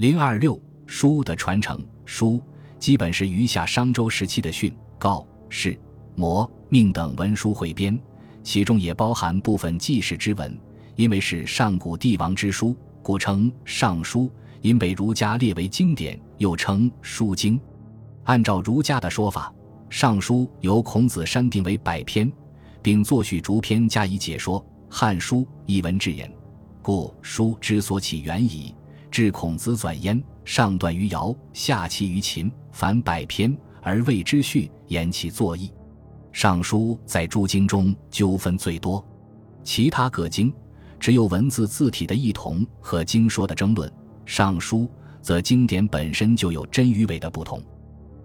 [0.00, 2.40] 零二六书的传承，书
[2.78, 5.78] 基本是余下商周时期的训、告、示、
[6.14, 8.00] 模、命等文书汇编，
[8.42, 10.58] 其中也包含部分记事之文。
[10.96, 14.20] 因为是上古帝王之书，故称《尚书》。
[14.62, 17.58] 因被儒家列为经典，又称《书经》。
[18.24, 19.52] 按照儒家的说法，
[19.90, 22.32] 《尚书》由孔子删定为百篇，
[22.80, 26.32] 并作序逐篇加以解说，《汉书》一文至言，
[26.80, 28.74] 故书之所起源矣。
[29.10, 35.68] 至孔子纂焉，上断于尧，下期于秦，凡百篇而谓之序，言其作义。
[36.32, 39.04] 《尚书》在诸经中纠纷最多，
[39.64, 40.52] 其他各经。
[40.98, 43.88] 只有文字字体的异同和经说的争论，
[44.26, 44.80] 《尚书》
[45.22, 47.60] 则经典本身就有真与伪的不同。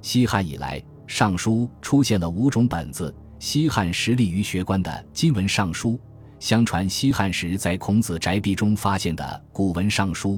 [0.02, 3.14] 西汉以来，《尚书》出现了五种本子。
[3.40, 5.92] 西汉时立于学官的《今文尚书》，
[6.40, 9.24] 相传西汉时在孔子宅壁中发现的
[9.54, 10.34] 《古文尚书》，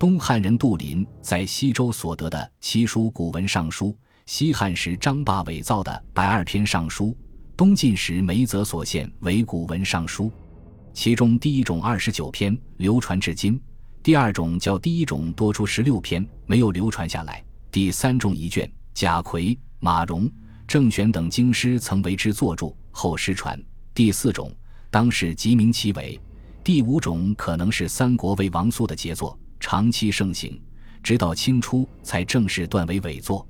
[0.00, 3.88] 东汉人杜林在西周所得的《七书古文尚书》，
[4.24, 7.08] 西汉时张霸伪造的《百二篇尚书》，
[7.54, 10.24] 东晋时梅泽所献为《古文尚书》。
[10.94, 13.60] 其中第一种二十九篇流传至今，
[14.02, 17.44] 第二种较第一种多出十六篇没有流传下来。
[17.70, 20.26] 第三种一卷，贾逵、马融、
[20.66, 23.62] 郑玄等经师曾为之作注，后失传。
[23.92, 24.50] 第四种
[24.90, 26.18] 当是即名其为。
[26.64, 30.60] 第五种可能是三国魏王苏的杰作，长期盛行，
[31.02, 33.46] 直到清初才正式断为伪作。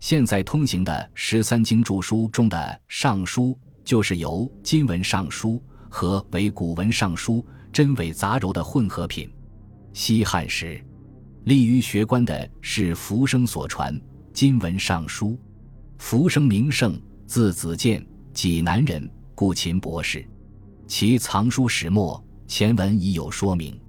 [0.00, 3.50] 现在通行的十三经注书中的《尚书》，
[3.82, 5.62] 就是由金文尚书。
[5.96, 9.32] 和为古文尚书真伪杂糅的混合品。
[9.92, 10.84] 西汉时，
[11.44, 13.94] 立于学官的是浮生所传
[14.32, 15.28] 《今文尚书》。
[15.98, 20.26] 浮生名胜，字子建，济南人，故秦博士。
[20.88, 23.80] 其藏书始末，前文已有说明。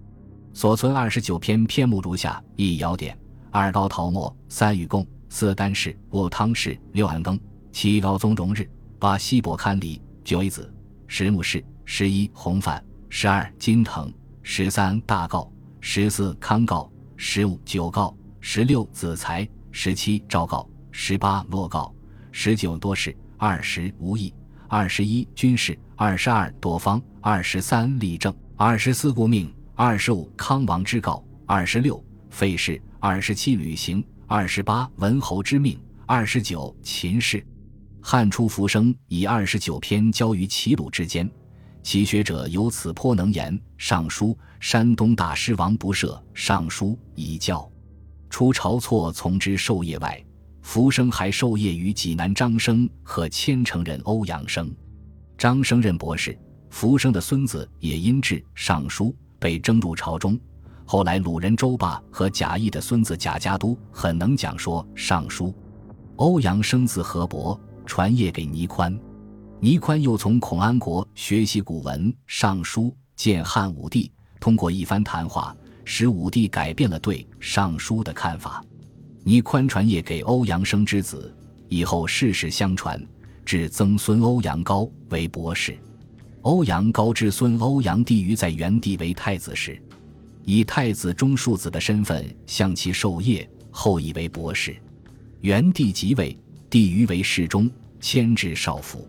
[0.55, 3.15] 所存二十九篇篇目如下：一尧典，
[3.51, 7.37] 二高陶墨，三禹贡，四丹氏，五汤氏，六安庚，
[7.73, 8.65] 七高宗荣日，
[8.97, 10.73] 八西伯堪离，九一子，
[11.07, 11.63] 十木氏。
[11.87, 14.11] 十一洪范，十二金腾，
[14.41, 15.51] 十三大告，
[15.81, 21.93] 十四康告，十五九告，十六子才，十七昭告，十八洛告，
[22.31, 24.33] 十九多事，二十无益，
[24.67, 37.45] 二十一军事，二十二多方，二十三立政，二十四顾命，二十五康王之告，二十六废事，二十七旅行，二十八文侯之命，二十九秦氏。
[37.99, 41.29] 汉初浮生以二十九篇交于齐鲁之间。
[41.83, 44.27] 其学者由此颇能言《尚书》。
[44.61, 47.69] 山东大师王不赦《尚书》以教。
[48.29, 50.23] 除晁错从之授业外，
[50.61, 54.73] 浮生还授业于济南张生和千城人欧阳生。
[55.37, 59.07] 张生任博士，浮生的孙子也因治《尚书》
[59.39, 60.39] 被征入朝中。
[60.85, 65.47] 后来鲁人周霸和贾谊的孙子贾家都很能讲说《尚书》。
[66.17, 68.97] 欧阳生字何伯，传业给倪宽。
[69.59, 72.83] 倪宽又从孔安国学习古文《尚书》，
[73.15, 78.63] 见汉武帝，通过一番谈话，使武帝改变了对《尚书》的看法。
[79.23, 81.35] 倪宽传业给欧阳生之子，
[81.67, 83.03] 以后世世相传，
[83.43, 85.75] 至曾孙欧阳高为博士。
[86.45, 89.81] 欧阳高之孙欧阳帝于在元帝为太子时，
[90.43, 94.75] 以太子中庶子的身份向其授业，后以为博士。
[95.41, 96.37] 元帝即位，
[96.69, 97.67] 帝于为侍中，
[97.99, 99.07] 迁至少府。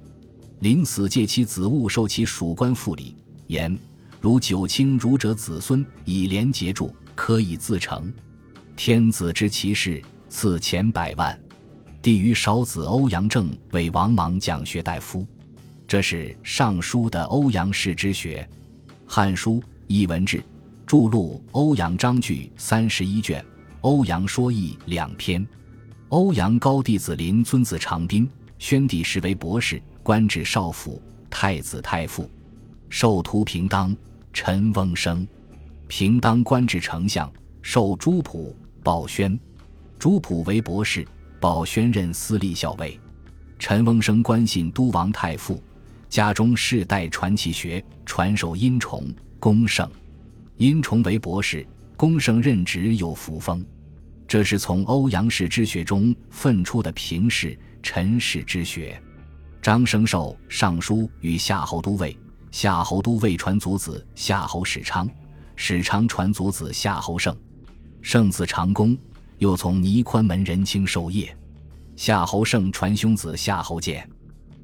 [0.61, 3.15] 临死借其子物受其属官复礼，
[3.49, 3.79] 言
[4.19, 8.11] 如九卿儒者子孙以廉洁著，可以自成。
[8.77, 11.39] 天子知其事，赐钱百万。
[12.01, 15.27] 帝于少子欧阳正为王莽讲学大夫。
[15.89, 18.47] 这是《尚书》的欧阳氏之学，
[19.07, 20.39] 《汉书·艺文志》
[20.85, 23.45] 著录欧阳章句三十一卷，
[23.83, 25.47] 欧阳说义两篇。
[26.09, 29.81] 欧阳高弟子临尊子长宾，宣帝时为博士。
[30.03, 32.29] 官至少府、太子太傅，
[32.89, 33.97] 授徒平当、
[34.33, 35.27] 陈翁生。
[35.87, 37.33] 平当官至丞相，
[37.63, 39.39] 授朱普、鲍宣。
[40.01, 41.07] 朱普为博士，
[41.41, 42.99] 鲍宣任司隶校尉。
[43.59, 45.61] 陈翁生官信都王太傅，
[46.09, 49.89] 家中世代传奇学，传授殷崇、公胜。
[50.57, 51.67] 殷崇为博士，
[51.97, 53.65] 公胜任职有福封。
[54.27, 59.01] 这是从欧阳氏之学中分出的平氏、陈氏之学。
[59.61, 62.17] 张生寿《尚书》与夏侯都尉，
[62.51, 65.09] 夏侯都尉传祖子夏侯史昌，
[65.57, 67.37] 史昌传祖子夏侯胜，
[68.01, 68.97] 胜子长公
[69.39, 71.37] 又从倪宽门人卿授业，
[71.97, 74.09] 夏侯胜传兄子夏侯建，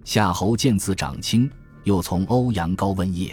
[0.04, 1.48] 夏侯建字长卿，
[1.84, 3.28] 又从欧阳高温业。《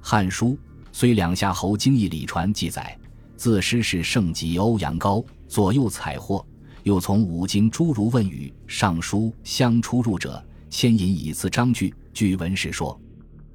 [0.00, 0.48] 汉书》
[0.90, 2.98] 虽两夏侯经义礼传记载，
[3.36, 6.44] 自师是圣及欧阳高，左右采货，
[6.82, 11.94] 又从五经诸儒问语、尚书相出入者，牵引以次章句。
[12.12, 13.00] 据文史说，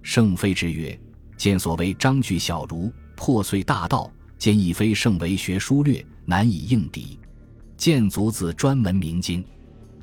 [0.02, 0.98] 圣妃之曰
[1.38, 7.20] ：“见所谓章句小儒，破碎大道，兼亦非圣为学书略，难以应敌。
[7.76, 9.46] 见族自专门明经，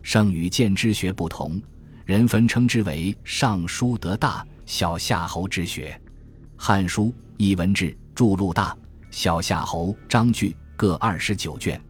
[0.02, 1.60] 圣与见之学不同，
[2.04, 5.98] 人分称之为尚书得大，小夏侯之学。
[6.54, 7.06] 《汉书·
[7.38, 8.76] 艺文志》著录大。”
[9.10, 11.80] 小夏侯章句各二十九卷，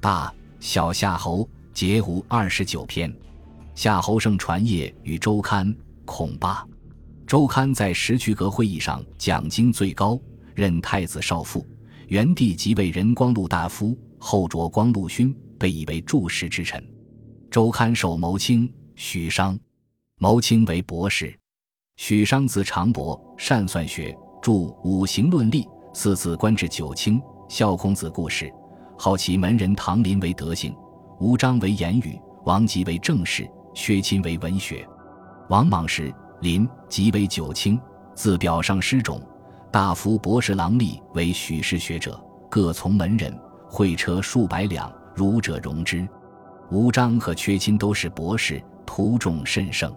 [0.00, 3.12] 大小夏侯节无二十九篇。
[3.74, 5.74] 夏侯胜传业与周刊、
[6.04, 6.64] 孔霸。
[7.26, 10.20] 周刊在石渠阁会议上讲经最高，
[10.54, 11.66] 任太子少傅。
[12.08, 16.86] 元帝即位，仁光禄大夫，后着光禄勋，被以为柱石之臣。
[17.50, 18.70] 周刊受牟卿、
[19.00, 19.56] 许商，
[20.16, 21.32] 牟卿为博士。
[21.94, 24.10] 许商字长伯，善算学，
[24.42, 24.50] 著
[24.82, 25.62] 《五行论例》。
[25.94, 28.52] 四子官至九卿，孝孔子故事，
[28.98, 30.74] 好其门人唐林为德行，
[31.20, 34.84] 吴章为言语，王吉为政事，薛钦为文学。
[35.48, 37.80] 王莽时，林即为九卿，
[38.16, 39.22] 自表上师种，
[39.70, 42.20] 大夫博士郎吏为许氏学者，
[42.50, 43.32] 各从门人，
[43.70, 46.06] 会车数百两，儒者容之。
[46.72, 49.94] 吴章和薛钦都是博士，徒众甚盛。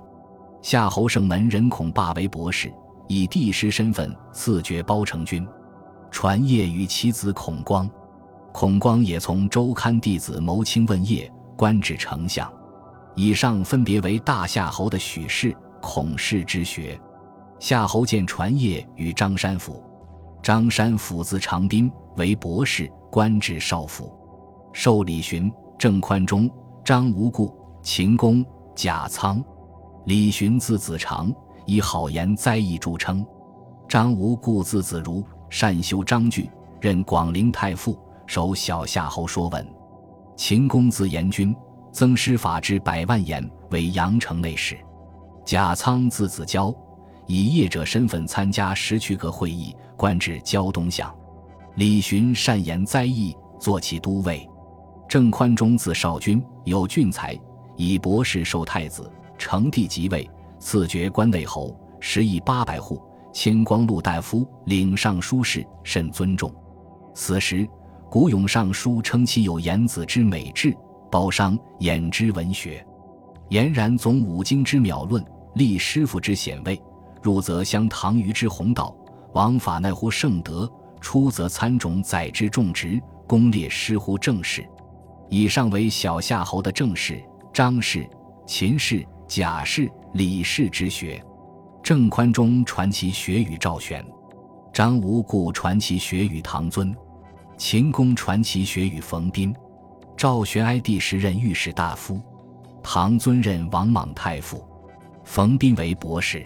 [0.61, 2.69] 夏侯胜门人孔霸为博士，
[3.07, 5.47] 以帝师身份赐爵包成君。
[6.11, 7.89] 传业与其子孔光，
[8.51, 12.51] 孔光也从周刊弟子牟卿问业，官至丞相。
[13.15, 16.99] 以上分别为大夏侯的许氏、孔氏之学。
[17.59, 19.81] 夏侯建传业与张山甫，
[20.44, 24.13] 张山甫字长斌，为博士，官至少府。
[24.73, 25.49] 受李寻、
[25.79, 26.51] 郑宽中、
[26.83, 28.45] 张无故、秦公、
[28.75, 29.44] 贾仓。
[30.06, 31.33] 李寻字子长，
[31.65, 33.25] 以好言哉义著称。
[33.88, 35.23] 张无故字子如。
[35.50, 39.68] 善修章句，任广陵太傅，守小夏侯说文。
[40.38, 41.53] 秦公子严君，
[41.91, 44.77] 曾师法之百万言，为阳城内史。
[45.44, 46.73] 贾仓字子交，
[47.27, 51.13] 以业者身份参加石渠阁会议，官至胶东相。
[51.75, 54.50] 李寻善言灾异，坐其都尉。
[55.09, 57.38] 郑宽中字少君，有俊才，
[57.89, 59.12] 以博士受太子。
[59.38, 60.30] 成帝即位，
[60.60, 63.01] 赐爵关内侯，食邑八百户。
[63.33, 66.54] 迁光禄大夫，领尚书事，甚尊重。
[67.16, 67.68] 此时，
[68.10, 70.75] 古咏尚书称其有颜子之美志，
[71.10, 72.86] 包商演之文学，
[73.50, 75.25] 俨然总五经之妙论，
[75.56, 76.80] 立师傅之显位。
[77.24, 78.95] 入则相唐虞之弘道，
[79.33, 80.68] 王法奈乎圣德；
[81.00, 84.63] 出则参种载之种植，功列师乎正事。
[85.30, 88.07] 以上为小夏侯的正氏、张氏、
[88.48, 91.21] 秦氏、贾氏、李氏之学。
[91.83, 94.06] 郑宽中传其学与赵玄，
[94.71, 96.95] 张无故传其学与唐尊，
[97.57, 99.53] 秦公传其学与冯斌，
[100.15, 102.21] 赵玄哀帝时任御史大夫，
[102.81, 104.63] 唐尊任王莽太傅，
[105.25, 106.45] 冯斌为博士。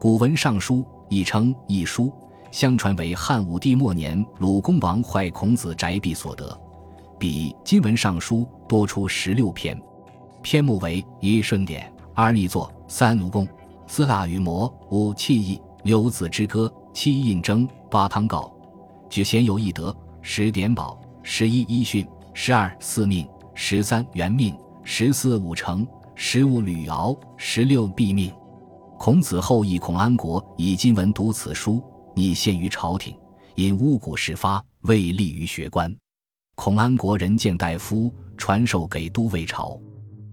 [0.00, 2.10] 古文尚书亦称一书，
[2.50, 6.58] 相传为汉武帝末年鲁公王坏孔子宅壁所得。
[7.18, 9.80] 比今文尚书多出十六篇，
[10.42, 13.48] 篇目为一顺典，二逆作，三奴功。
[13.86, 18.52] 四大与魔，五弃义，六子之歌，七印征，八汤告，
[19.08, 28.32] 举贤有义德，十典宝，十一一训，十二四命，十三元命，十四五成，十五吕敖，十六毙命。
[28.98, 31.82] 孔子后裔孔安国以今文读此书，
[32.14, 33.14] 拟献于朝廷，
[33.56, 35.94] 因巫蛊事发，未立于学官。
[36.54, 39.78] 孔安国人见大夫，传授给都尉朝，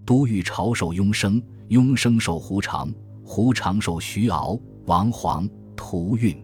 [0.09, 2.91] 都尉朝受雍生，雍生受胡长。
[3.23, 6.35] 胡长寿、徐敖、王黄、屠运，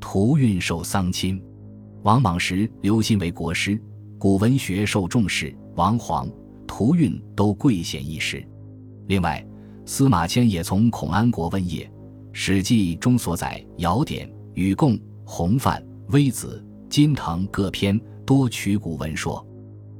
[0.00, 1.40] 屠运受桑钦。
[2.02, 3.80] 王莽时，刘歆为国师，
[4.18, 5.56] 古文学受重视。
[5.76, 6.28] 王黄、
[6.66, 8.44] 屠运都贵显一时。
[9.06, 9.46] 另外，
[9.84, 11.84] 司马迁也从孔安国问业，
[12.32, 16.60] 《史记》中所载尧典、禹贡、洪范、微子、
[16.90, 19.46] 金腾各篇，多取古文说。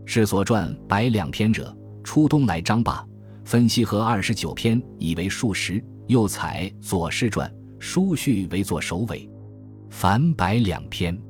[0.04, 1.72] 是所传百两篇者，
[2.06, 3.04] 初东来张霸
[3.44, 5.84] 分析合二十九篇，以为数十。
[6.06, 9.28] 又采《左氏传》书序为作首尾，
[9.90, 11.20] 凡百两篇，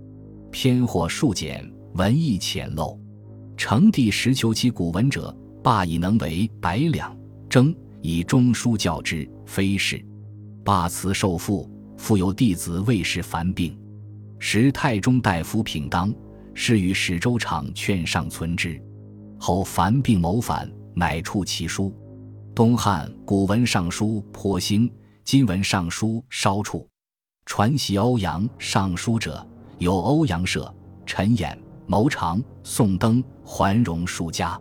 [0.51, 2.95] 篇或数简，文意浅陋。
[3.57, 7.17] 成帝时求其古文者，罢以能为百两，
[7.49, 9.99] 征以中书教之，非是。
[10.63, 13.75] 罢辞受父，复有弟子魏氏凡病，
[14.39, 16.15] 时太中大夫品当，
[16.53, 18.79] 是与史州场劝上存之。
[19.47, 21.95] 后烦病谋反，乃出其书。
[22.53, 26.85] 东汉古文尚书颇兴，今文尚书稍处。
[27.45, 29.47] 传习欧阳尚书者，
[29.79, 30.75] 有欧阳舍、
[31.07, 34.61] 陈演、牟长、宋登、桓荣数家。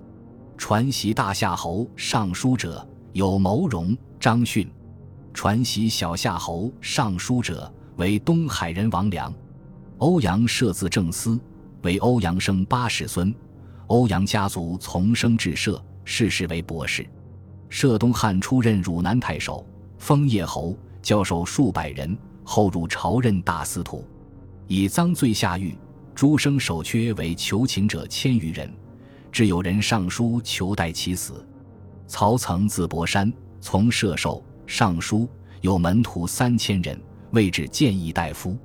[0.55, 4.67] 传习大夏侯尚书者有牟荣、张逊；
[5.33, 9.33] 传习小夏侯尚书者为东海人王良。
[9.97, 11.39] 欧阳涉字正思，
[11.81, 13.33] 为欧阳生八世孙。
[13.87, 17.05] 欧阳家族从生至社，世世为博士。
[17.69, 19.65] 涉东汉初任汝南太守，
[19.97, 22.17] 封叶侯，教授数百人。
[22.47, 24.05] 后入朝任大司徒，
[24.67, 25.75] 以赃罪下狱。
[26.13, 28.71] 诸生守缺为求情者千余人，
[29.31, 31.43] 至有人上书求代其死。
[32.05, 35.27] 曹曾字伯山，从射守尚书，
[35.61, 37.01] 有门徒三千人，
[37.31, 38.55] 位至谏议大夫。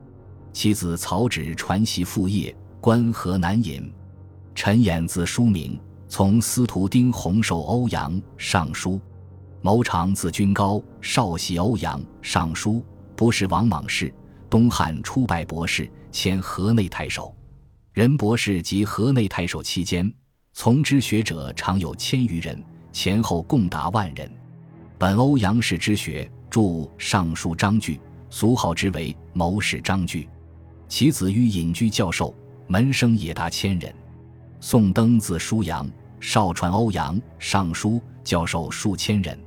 [0.52, 3.90] 其子曹植传习父业，官河南尹。
[4.62, 9.00] 陈演字叔明，从司徒丁弘授欧阳尚书。
[9.62, 12.84] 牟长字君高，少袭欧阳尚书。
[13.16, 14.12] 不是王莽氏，
[14.50, 17.34] 东汉初拜博士，迁河内太守。
[17.94, 20.12] 任博士及河内太守期间，
[20.52, 22.62] 从之学者常有千余人，
[22.92, 24.30] 前后共达万人。
[24.98, 26.60] 本欧阳氏之学，著
[26.98, 27.94] 《尚书章句》，
[28.28, 30.28] 俗号之为谋士章句。
[30.86, 32.34] 其子于隐居教授，
[32.66, 33.90] 门生也达千人。
[34.60, 35.90] 宋登字叔阳，
[36.20, 39.38] 少传欧阳尚书，教授数千人，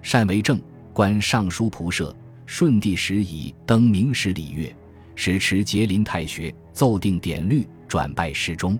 [0.00, 0.58] 善为政，
[0.94, 2.14] 官尚书仆射。
[2.46, 4.72] 顺帝时以登明时礼乐，
[5.16, 8.78] 使持节林太学，奏定典律，转拜侍中。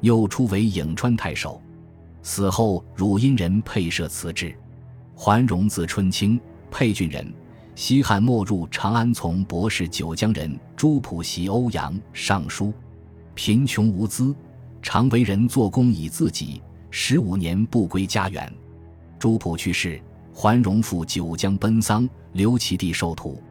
[0.00, 1.62] 又出为颍川太守。
[2.22, 4.52] 死后，汝阴人配设辞职。
[5.14, 7.32] 桓荣字春清，沛郡人。
[7.76, 12.74] 西汉末入长安，从博士九江人朱普习欧阳尚书。
[13.34, 14.34] 贫穷无资，
[14.86, 16.62] 常为人做工以自己。
[16.92, 18.50] 十五年不归家园。
[19.18, 20.00] 朱普去世。
[20.32, 23.42] 桓荣赴九江奔丧，留其弟受土。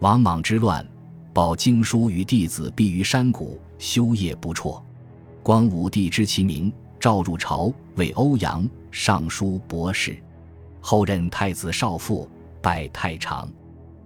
[0.00, 0.86] 王莽之乱，
[1.32, 4.84] 报经书与弟子避于山谷，修业不辍。
[5.42, 10.22] 光武帝知其名，召入朝，为欧阳尚书博士。
[10.80, 12.28] 后任太子少傅，
[12.60, 13.48] 拜太常。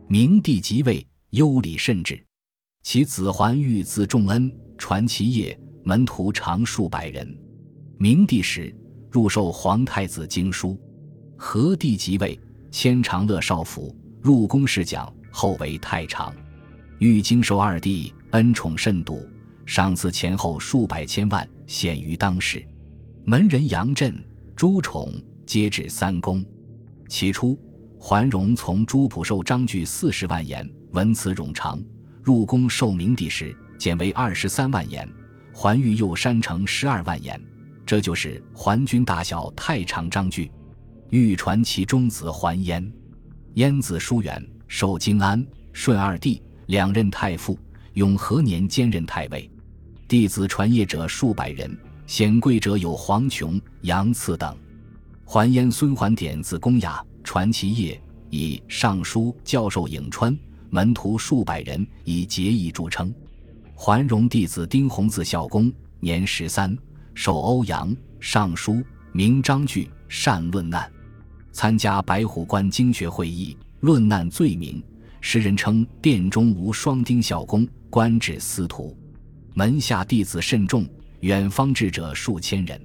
[0.07, 2.23] 明帝即位，优礼甚至。
[2.85, 5.59] 其子桓玉字仲恩，传其业，
[5.89, 7.27] 门徒常数百人。
[7.97, 8.77] 明帝时，
[9.11, 10.79] 入授皇太子经书。
[11.35, 12.39] 和帝即位，
[12.71, 16.31] 迁长乐少府，入宫侍讲，后为太常。
[16.99, 19.27] 欲经受二帝恩宠甚笃，
[19.65, 22.63] 赏赐前后数百千万，显于当世。
[23.25, 24.15] 门人杨震、
[24.55, 25.11] 朱宠
[25.47, 26.45] 皆至三公。
[27.09, 27.59] 起初，
[27.99, 31.83] 桓荣从朱普受章句四十万言，文辞冗长。
[32.23, 35.09] 入宫受明帝时，减为二十三万言。
[35.61, 37.37] 桓玉又删成十二万言，
[37.85, 40.49] 这就是桓君大小太常章句。
[41.11, 42.93] 欲传其中子桓焉，
[43.55, 47.59] 焉子叔远，受京安、顺二帝，两任太傅。
[47.95, 49.51] 永和年兼任太尉。
[50.07, 54.57] 弟子传业者数百人，显贵者有黄琼、杨赐等。
[55.25, 58.01] 桓焉孙桓典字公雅，传其业，
[58.31, 60.39] 以尚书教授颍川，
[60.71, 63.13] 门徒数百人，以节义著称。
[63.81, 66.77] 桓荣弟子丁弘字孝公，年十三，
[67.15, 68.83] 受欧阳尚书，
[69.13, 70.91] 名章句，善论难。
[71.53, 74.83] 参加白虎关经学会议，论难罪名，
[75.21, 78.97] 时人称殿中无双丁孝公，官至司徒，
[79.55, 80.85] 门下弟子甚众，
[81.21, 82.85] 远方至者数千人。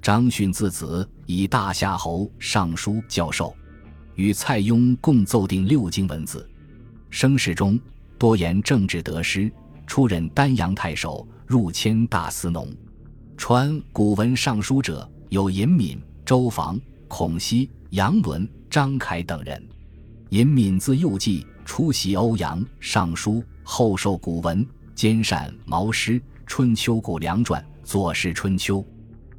[0.00, 3.54] 张逊自子以大夏侯尚书教授，
[4.14, 6.48] 与蔡邕共奏定六经文字。
[7.10, 7.78] 生事中
[8.16, 9.52] 多言政治得失，
[9.86, 12.68] 出任丹阳太守，入迁大司农。
[13.36, 17.70] 传古文尚书者有尹敏、周防、孔熙。
[17.92, 19.62] 杨伦、张凯等人，
[20.30, 28.82] 尹敏字幼季，出席欧阳尚书，后受古文，兼善毛诗、春秋古两传，左氏春秋，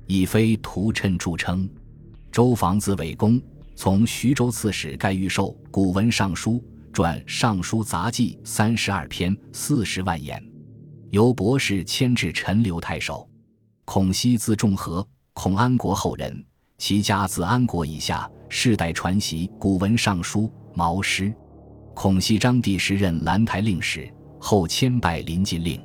[0.06, 1.68] 以非图谶著称。
[2.32, 3.42] 周防字伟公，
[3.76, 10.42] 从徐州刺史盖预授古文尚书，传尚书杂记三十二篇，四十万言，
[11.10, 13.28] 由博士迁至陈留太守。
[13.84, 16.46] 孔熙字仲和，孔安国后人，
[16.78, 18.30] 其家自安国以下。
[18.48, 21.34] 世代传习古文尚书毛诗，
[21.96, 24.08] 孔熙章帝时任兰台令史，
[24.40, 25.84] 后迁拜临晋令。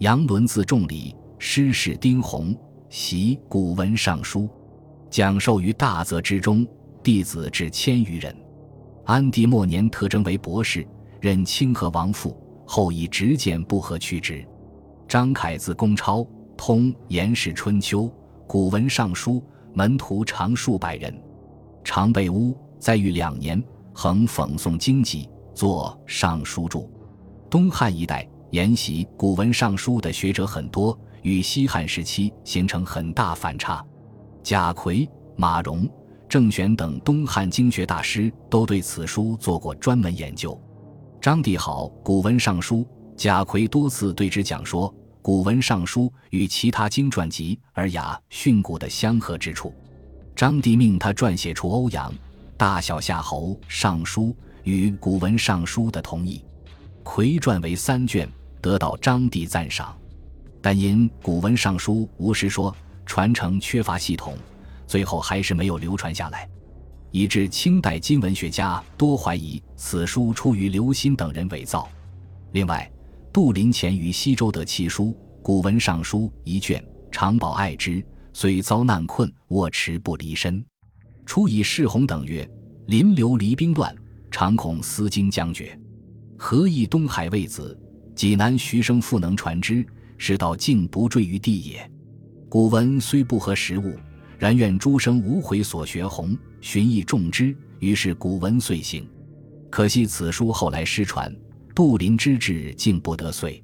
[0.00, 2.52] 杨伦字仲礼，师事丁弘，
[2.88, 4.50] 习古文尚书，
[5.08, 6.66] 讲授于大泽之中，
[7.04, 8.36] 弟子至千余人。
[9.04, 10.86] 安帝末年特征为博士，
[11.20, 14.46] 任清河王父，后以执剑不合去职。
[15.08, 18.10] 张凯字公超，通颜氏春秋，
[18.46, 19.42] 古文尚书，
[19.74, 21.12] 门徒常数百人。
[21.82, 26.88] 常被诬，在狱两年，横讽诵经籍，作尚书注。
[27.50, 33.84] 东汉一代沿袭古文尚书的学者很多，与西汉时期形成很大反差。
[34.44, 35.88] 贾逵、马融、
[36.32, 40.58] 郑玄等东汉经学大师都对此书做过专门研究。
[41.20, 49.74] 张帝好古文尚书，贾逵多次对之讲说，古文尚书与其他经传集而雅训诂的相合之处。
[50.34, 52.10] 张帝命他撰写出欧阳
[52.56, 56.42] 大小夏侯尚书与古文尚书的同义，
[57.04, 58.26] 逵传为三卷，
[58.62, 59.94] 得到张帝赞赏。
[60.62, 62.74] 但因古文尚书无实说，
[63.04, 64.34] 传承缺乏系统，
[64.92, 66.46] 最后还是没有流传下来。
[67.12, 71.88] 以致清代金文学家多怀疑此书出于刘歆等人伪造。
[72.52, 72.90] 另外，
[73.32, 75.04] 杜林前于西周得契书
[75.42, 80.62] 《古文尚书》一卷，常保爱之，虽遭难困，卧持不离身。
[81.24, 82.46] 初以释弘等曰
[82.88, 83.96] ：“临流离兵乱，
[84.30, 85.78] 常恐思经将绝，
[86.36, 87.78] 何以东海未子，
[88.14, 89.86] 济南徐生复能传之？
[90.18, 91.90] 是道竟不坠于地也。
[92.50, 93.96] 古文虽不合时务。”
[94.42, 99.08] 然愿诸生无悔所学弘，寻意众之，于是古文遂行。
[99.70, 101.32] 可惜此书后来失传，
[101.76, 103.62] 杜林之志竟不得遂。